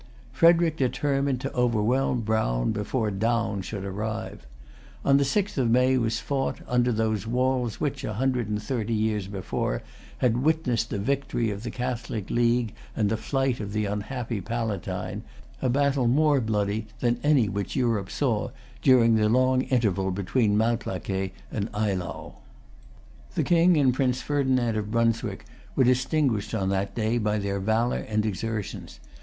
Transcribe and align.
Frederic 0.31 0.77
determined 0.77 1.39
to[Pg 1.41 1.51
306] 1.51 1.55
overwhelm 1.59 2.21
Brown 2.21 2.71
before 2.71 3.11
Daun 3.11 3.61
should 3.61 3.85
arrive. 3.85 4.47
On 5.05 5.17
the 5.17 5.23
sixth 5.23 5.59
of 5.59 5.69
May 5.69 5.95
was 5.95 6.19
fought, 6.19 6.59
under 6.67 6.91
those 6.91 7.27
walls 7.27 7.79
which, 7.79 8.03
a 8.03 8.13
hundred 8.13 8.49
and 8.49 8.59
thirty 8.59 8.95
years 8.95 9.27
before, 9.27 9.83
had 10.17 10.41
witnessed 10.41 10.89
the 10.89 10.97
victory 10.97 11.51
of 11.51 11.61
the 11.61 11.69
Catholic 11.69 12.31
league 12.31 12.73
and 12.95 13.09
the 13.09 13.15
flight 13.15 13.59
of 13.59 13.73
the 13.73 13.85
unhappy 13.85 14.41
Palatine, 14.41 15.21
a 15.61 15.69
battle 15.69 16.07
more 16.07 16.41
bloody 16.41 16.87
than 16.99 17.19
any 17.23 17.47
which 17.47 17.75
Europe 17.75 18.09
saw 18.09 18.49
during 18.81 19.13
the 19.17 19.29
long 19.29 19.61
interval 19.61 20.09
between 20.09 20.57
Malplaquet 20.57 21.31
and 21.51 21.71
Eylau. 21.73 22.37
The 23.35 23.43
King 23.43 23.77
and 23.77 23.93
Prince 23.93 24.19
Ferdinand 24.19 24.75
of 24.77 24.89
Brunswick 24.89 25.45
were 25.75 25.83
distinguished 25.83 26.55
on 26.55 26.69
that 26.69 26.95
day 26.95 27.19
by 27.19 27.37
their 27.37 27.59
valor 27.59 27.97
and 27.99 28.25
exertions. 28.25 28.99